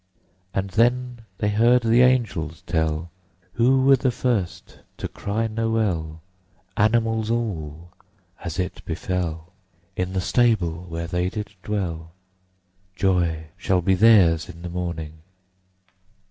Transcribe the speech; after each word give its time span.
And 0.51 0.71
then 0.71 1.25
they 1.37 1.49
heard 1.49 1.83
the 1.83 2.01
angels 2.01 2.63
tell 2.65 3.11
"Who 3.53 3.83
were 3.83 3.97
the 3.97 4.09
first 4.09 4.79
to 4.97 5.07
cry 5.07 5.45
Nowell? 5.45 6.21
Animals 6.75 7.29
all, 7.29 7.91
as 8.43 8.57
it 8.57 8.81
befell, 8.83 9.53
In 9.95 10.13
the 10.13 10.19
stable 10.19 10.85
where 10.89 11.05
they 11.05 11.29
did 11.29 11.51
dwell! 11.61 12.13
Joy 12.95 13.49
shall 13.57 13.83
be 13.83 13.93
theirs 13.93 14.49
in 14.49 14.63
the 14.63 14.69
morning!" 14.69 15.19